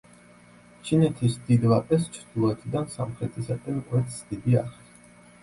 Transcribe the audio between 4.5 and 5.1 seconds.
არხი.